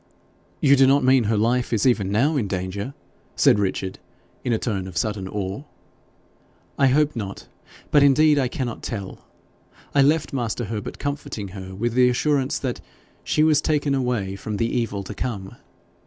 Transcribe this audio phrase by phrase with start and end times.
[0.61, 2.95] 'You do not mean her life is even now in danger?'
[3.35, 3.99] said Richard,
[4.43, 5.63] in a tone of sudden awe.
[6.79, 7.47] 'I hope not,
[7.91, 9.23] but, indeed, I cannot tell.
[9.93, 12.81] I left master Herbert comforting her with the assurance that
[13.23, 15.55] she was taken away from the evil to come.